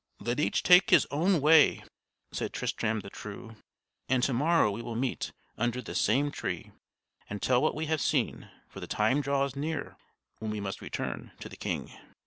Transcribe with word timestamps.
"Let 0.19 0.39
each 0.39 0.63
take 0.63 0.89
his 0.89 1.05
own 1.11 1.41
way," 1.41 1.83
said 2.31 2.53
Tristram 2.53 3.01
the 3.01 3.11
True, 3.11 3.55
"and 4.09 4.23
to 4.23 4.33
morrow 4.33 4.71
we 4.71 4.81
will 4.81 4.95
meet, 4.95 5.31
under 5.59 5.79
this 5.79 6.01
same 6.01 6.31
tree, 6.31 6.71
and 7.29 7.39
tell 7.39 7.61
what 7.61 7.75
we 7.75 7.85
have 7.85 8.01
seen; 8.01 8.49
for 8.67 8.79
the 8.79 8.87
time 8.87 9.21
draws 9.21 9.55
near 9.55 9.97
when 10.39 10.49
we 10.49 10.59
must 10.59 10.81
return 10.81 11.33
to 11.41 11.47
the 11.47 11.55
king." 11.55 11.91